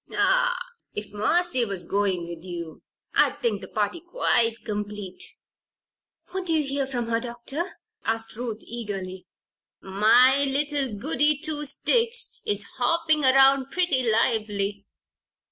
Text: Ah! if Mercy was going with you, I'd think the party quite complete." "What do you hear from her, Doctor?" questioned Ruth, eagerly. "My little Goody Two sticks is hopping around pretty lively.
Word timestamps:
Ah! 0.13 0.57
if 0.95 1.13
Mercy 1.13 1.63
was 1.63 1.85
going 1.85 2.27
with 2.27 2.43
you, 2.43 2.81
I'd 3.13 3.39
think 3.39 3.61
the 3.61 3.67
party 3.67 3.99
quite 3.99 4.55
complete." 4.65 5.21
"What 6.31 6.47
do 6.47 6.53
you 6.55 6.63
hear 6.67 6.87
from 6.87 7.07
her, 7.09 7.19
Doctor?" 7.19 7.65
questioned 8.03 8.37
Ruth, 8.39 8.63
eagerly. 8.65 9.27
"My 9.79 10.43
little 10.43 10.91
Goody 10.97 11.37
Two 11.37 11.67
sticks 11.67 12.39
is 12.45 12.63
hopping 12.79 13.23
around 13.23 13.69
pretty 13.69 14.09
lively. 14.11 14.87